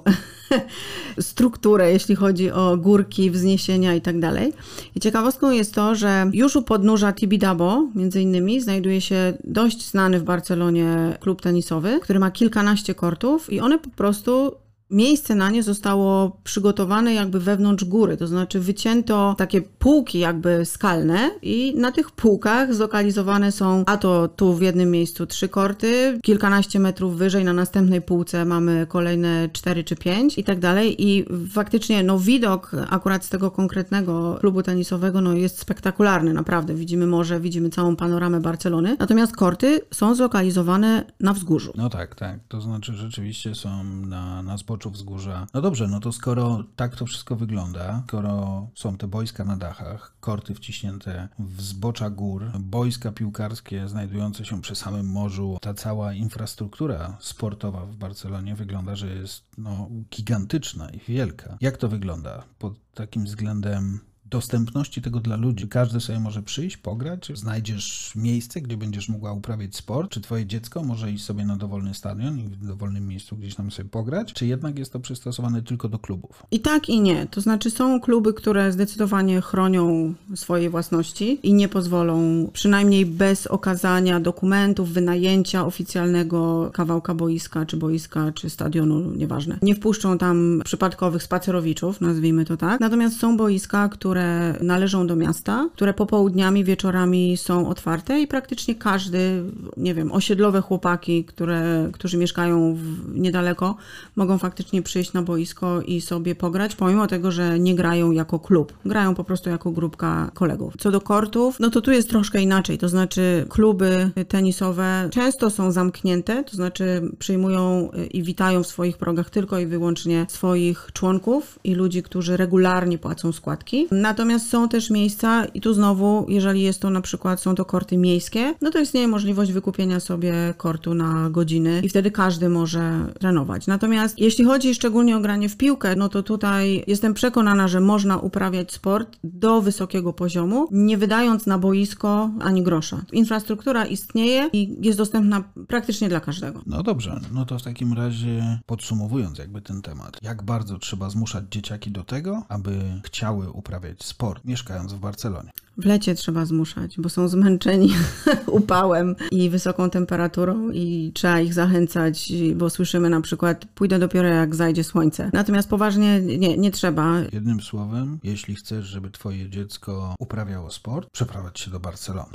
strukturę, 1.20 1.92
jeśli 1.92 2.14
chodzi 2.14 2.50
o 2.50 2.76
górki, 2.76 3.30
wzniesienia 3.30 3.94
i 3.94 4.00
tak 4.00 4.20
dalej. 4.20 4.52
I 4.94 5.00
ciekawostką 5.00 5.50
jest 5.50 5.74
to, 5.74 5.94
że 5.94 6.30
już 6.32 6.56
u 6.56 6.62
podnóża 6.62 7.12
Tibidabo, 7.12 7.88
między 7.94 8.22
innymi, 8.22 8.60
znajduje 8.60 9.00
się 9.00 9.34
dość 9.44 9.90
znany 9.90 10.20
w 10.20 10.24
Barcelonie 10.24 11.16
klub 11.20 11.42
tenisowy, 11.42 12.00
który 12.02 12.18
ma 12.18 12.30
kilkanaście 12.30 12.94
kortów 12.94 13.52
i 13.52 13.60
one 13.60 13.78
po 13.78 13.90
prostu 13.90 14.52
Miejsce 14.90 15.34
na 15.34 15.50
nie 15.50 15.62
zostało 15.62 16.36
przygotowane 16.44 17.14
jakby 17.14 17.40
wewnątrz 17.40 17.84
góry, 17.84 18.16
to 18.16 18.26
znaczy 18.26 18.60
wycięto 18.60 19.34
takie 19.38 19.62
półki 19.62 20.18
jakby 20.18 20.64
skalne 20.64 21.30
i 21.42 21.74
na 21.76 21.92
tych 21.92 22.10
półkach 22.10 22.74
zlokalizowane 22.74 23.52
są, 23.52 23.84
a 23.86 23.96
to 23.96 24.28
tu 24.28 24.54
w 24.54 24.62
jednym 24.62 24.90
miejscu 24.90 25.26
trzy 25.26 25.48
korty, 25.48 26.18
kilkanaście 26.22 26.80
metrów 26.80 27.16
wyżej 27.16 27.44
na 27.44 27.52
następnej 27.52 28.02
półce 28.02 28.44
mamy 28.44 28.86
kolejne 28.88 29.48
cztery 29.52 29.84
czy 29.84 29.96
pięć 29.96 30.38
i 30.38 30.44
tak 30.44 30.58
dalej 30.58 31.06
i 31.06 31.24
faktycznie 31.50 32.02
no 32.02 32.18
widok 32.18 32.70
akurat 32.90 33.24
z 33.24 33.28
tego 33.28 33.50
konkretnego 33.50 34.36
klubu 34.40 34.62
tenisowego 34.62 35.20
no 35.20 35.32
jest 35.32 35.58
spektakularny, 35.58 36.32
naprawdę. 36.32 36.74
Widzimy 36.74 37.06
morze, 37.06 37.40
widzimy 37.40 37.70
całą 37.70 37.96
panoramę 37.96 38.40
Barcelony, 38.40 38.96
natomiast 38.98 39.36
korty 39.36 39.80
są 39.94 40.14
zlokalizowane 40.14 41.04
na 41.20 41.32
wzgórzu. 41.32 41.72
No 41.76 41.90
tak, 41.90 42.14
tak, 42.14 42.40
to 42.48 42.60
znaczy 42.60 42.92
rzeczywiście 42.94 43.54
są 43.54 43.84
na, 43.84 44.42
na 44.42 44.56
zboczu 44.56 44.75
poczu 44.76 44.90
wzgórza. 44.90 45.46
No 45.54 45.60
dobrze, 45.60 45.88
no 45.88 46.00
to 46.00 46.12
skoro 46.12 46.64
tak 46.76 46.96
to 46.96 47.06
wszystko 47.06 47.36
wygląda, 47.36 48.02
skoro 48.06 48.66
są 48.74 48.96
te 48.96 49.08
boiska 49.08 49.44
na 49.44 49.56
dachach, 49.56 50.16
korty 50.20 50.54
wciśnięte 50.54 51.28
w 51.38 51.62
zbocza 51.62 52.10
gór, 52.10 52.44
boiska 52.60 53.12
piłkarskie 53.12 53.88
znajdujące 53.88 54.44
się 54.44 54.60
przy 54.60 54.74
samym 54.74 55.06
morzu, 55.06 55.58
ta 55.60 55.74
cała 55.74 56.12
infrastruktura 56.12 57.16
sportowa 57.20 57.86
w 57.86 57.96
Barcelonie 57.96 58.54
wygląda, 58.54 58.96
że 58.96 59.08
jest 59.08 59.44
no, 59.58 59.88
gigantyczna 60.10 60.90
i 60.90 60.98
wielka. 60.98 61.58
Jak 61.60 61.76
to 61.76 61.88
wygląda 61.88 62.42
pod 62.58 62.74
takim 62.94 63.24
względem 63.24 64.00
dostępności 64.30 65.02
tego 65.02 65.20
dla 65.20 65.36
ludzi. 65.36 65.68
Każdy 65.68 66.00
sobie 66.00 66.20
może 66.20 66.42
przyjść, 66.42 66.76
pograć, 66.76 67.32
znajdziesz 67.34 68.12
miejsce, 68.16 68.60
gdzie 68.60 68.76
będziesz 68.76 69.08
mogła 69.08 69.32
uprawiać 69.32 69.76
sport, 69.76 70.10
czy 70.10 70.20
twoje 70.20 70.46
dziecko 70.46 70.82
może 70.82 71.12
iść 71.12 71.24
sobie 71.24 71.44
na 71.44 71.56
dowolny 71.56 71.94
stadion 71.94 72.38
i 72.38 72.42
w 72.42 72.66
dowolnym 72.66 73.08
miejscu 73.08 73.36
gdzieś 73.36 73.54
tam 73.54 73.70
sobie 73.70 73.88
pograć, 73.88 74.32
czy 74.32 74.46
jednak 74.46 74.78
jest 74.78 74.92
to 74.92 75.00
przystosowane 75.00 75.62
tylko 75.62 75.88
do 75.88 75.98
klubów? 75.98 76.42
I 76.50 76.60
tak 76.60 76.88
i 76.88 77.00
nie. 77.00 77.26
To 77.26 77.40
znaczy 77.40 77.70
są 77.70 78.00
kluby, 78.00 78.34
które 78.34 78.72
zdecydowanie 78.72 79.40
chronią 79.40 80.14
swoje 80.34 80.70
własności 80.70 81.40
i 81.42 81.54
nie 81.54 81.68
pozwolą, 81.68 82.46
przynajmniej 82.52 83.06
bez 83.06 83.46
okazania 83.46 84.20
dokumentów, 84.20 84.92
wynajęcia 84.92 85.66
oficjalnego 85.66 86.70
kawałka 86.72 87.14
boiska, 87.14 87.66
czy 87.66 87.76
boiska, 87.76 88.32
czy 88.32 88.50
stadionu, 88.50 89.10
nieważne. 89.10 89.58
Nie 89.62 89.74
wpuszczą 89.74 90.18
tam 90.18 90.62
przypadkowych 90.64 91.22
spacerowiczów, 91.22 92.00
nazwijmy 92.00 92.44
to 92.44 92.56
tak. 92.56 92.80
Natomiast 92.80 93.18
są 93.18 93.36
boiska, 93.36 93.88
które 93.88 94.15
należą 94.60 95.06
do 95.06 95.16
miasta, 95.16 95.68
które 95.74 95.94
popołudniami, 95.94 96.64
wieczorami 96.64 97.36
są 97.36 97.68
otwarte 97.68 98.20
i 98.20 98.26
praktycznie 98.26 98.74
każdy, 98.74 99.42
nie 99.76 99.94
wiem, 99.94 100.12
osiedlowe 100.12 100.60
chłopaki, 100.60 101.24
które, 101.24 101.88
którzy 101.92 102.18
mieszkają 102.18 102.74
w, 102.74 103.18
niedaleko, 103.18 103.76
mogą 104.16 104.38
faktycznie 104.38 104.82
przyjść 104.82 105.12
na 105.12 105.22
boisko 105.22 105.80
i 105.80 106.00
sobie 106.00 106.34
pograć, 106.34 106.76
pomimo 106.76 107.06
tego, 107.06 107.32
że 107.32 107.58
nie 107.58 107.74
grają 107.74 108.10
jako 108.10 108.38
klub. 108.38 108.72
Grają 108.84 109.14
po 109.14 109.24
prostu 109.24 109.50
jako 109.50 109.70
grupka 109.70 110.30
kolegów. 110.34 110.74
Co 110.78 110.90
do 110.90 111.00
kortów, 111.00 111.60
no 111.60 111.70
to 111.70 111.80
tu 111.80 111.90
jest 111.90 112.10
troszkę 112.10 112.42
inaczej. 112.42 112.78
To 112.78 112.88
znaczy, 112.88 113.46
kluby 113.48 114.10
tenisowe 114.28 115.08
często 115.12 115.50
są 115.50 115.72
zamknięte, 115.72 116.44
to 116.44 116.56
znaczy 116.56 117.02
przyjmują 117.18 117.90
i 118.10 118.22
witają 118.22 118.62
w 118.62 118.66
swoich 118.66 118.98
progach 118.98 119.30
tylko 119.30 119.58
i 119.58 119.66
wyłącznie 119.66 120.26
swoich 120.28 120.88
członków 120.92 121.58
i 121.64 121.74
ludzi, 121.74 122.02
którzy 122.02 122.36
regularnie 122.36 122.98
płacą 122.98 123.32
składki. 123.32 123.86
Natomiast 124.06 124.48
są 124.48 124.68
też 124.68 124.90
miejsca, 124.90 125.44
i 125.44 125.60
tu 125.60 125.74
znowu, 125.74 126.26
jeżeli 126.28 126.62
jest 126.62 126.80
to 126.80 126.90
na 126.90 127.00
przykład, 127.00 127.40
są 127.40 127.54
to 127.54 127.64
korty 127.64 127.96
miejskie, 127.96 128.54
no 128.60 128.70
to 128.70 128.78
istnieje 128.78 129.08
możliwość 129.08 129.52
wykupienia 129.52 130.00
sobie 130.00 130.54
kortu 130.56 130.94
na 130.94 131.30
godziny 131.30 131.80
i 131.84 131.88
wtedy 131.88 132.10
każdy 132.10 132.48
może 132.48 133.12
trenować. 133.20 133.66
Natomiast 133.66 134.18
jeśli 134.18 134.44
chodzi 134.44 134.74
szczególnie 134.74 135.16
o 135.16 135.20
granie 135.20 135.48
w 135.48 135.56
piłkę, 135.56 135.96
no 135.96 136.08
to 136.08 136.22
tutaj 136.22 136.84
jestem 136.86 137.14
przekonana, 137.14 137.68
że 137.68 137.80
można 137.80 138.18
uprawiać 138.18 138.72
sport 138.72 139.16
do 139.24 139.62
wysokiego 139.62 140.12
poziomu, 140.12 140.68
nie 140.70 140.98
wydając 140.98 141.46
na 141.46 141.58
boisko 141.58 142.30
ani 142.40 142.62
grosza. 142.62 143.02
Infrastruktura 143.12 143.86
istnieje 143.86 144.50
i 144.52 144.76
jest 144.80 144.98
dostępna 144.98 145.44
praktycznie 145.68 146.08
dla 146.08 146.20
każdego. 146.20 146.60
No 146.66 146.82
dobrze, 146.82 147.20
no 147.32 147.44
to 147.44 147.58
w 147.58 147.62
takim 147.62 147.92
razie 147.92 148.58
podsumowując 148.66 149.38
jakby 149.38 149.60
ten 149.60 149.82
temat, 149.82 150.18
jak 150.22 150.42
bardzo 150.42 150.78
trzeba 150.78 151.10
zmuszać 151.10 151.44
dzieciaki 151.50 151.90
do 151.90 152.04
tego, 152.04 152.42
aby 152.48 153.00
chciały 153.04 153.52
uprawiać 153.96 154.04
sport, 154.04 154.44
mieszkając 154.44 154.92
w 154.92 154.98
Barcelonie? 154.98 155.50
W 155.78 155.84
lecie 155.84 156.14
trzeba 156.14 156.44
zmuszać, 156.44 157.00
bo 157.00 157.08
są 157.08 157.28
zmęczeni 157.28 157.90
upałem 158.46 159.16
i 159.30 159.50
wysoką 159.50 159.90
temperaturą 159.90 160.70
i 160.70 161.12
trzeba 161.14 161.40
ich 161.40 161.54
zachęcać, 161.54 162.32
bo 162.54 162.70
słyszymy 162.70 163.10
na 163.10 163.20
przykład 163.20 163.64
pójdę 163.74 163.98
dopiero 163.98 164.28
jak 164.28 164.54
zajdzie 164.54 164.84
słońce. 164.84 165.30
Natomiast 165.32 165.68
poważnie 165.68 166.20
nie, 166.20 166.56
nie 166.56 166.70
trzeba. 166.70 167.20
Jednym 167.32 167.60
słowem, 167.60 168.18
jeśli 168.22 168.54
chcesz, 168.54 168.86
żeby 168.86 169.10
twoje 169.10 169.50
dziecko 169.50 170.14
uprawiało 170.18 170.70
sport, 170.70 171.10
przeprowadź 171.12 171.60
się 171.60 171.70
do 171.70 171.80
Barcelony. 171.80 172.30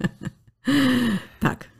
tak. 1.40 1.77